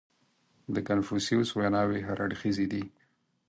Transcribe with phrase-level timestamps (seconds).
[0.75, 2.83] •د کنفوسیوس ویناوې هر اړخیزې دي.